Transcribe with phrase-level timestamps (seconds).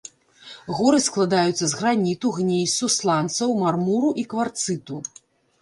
[0.77, 4.95] Горы складаюцца з граніту, гнейсу, сланцаў, мармуру і кварцыту.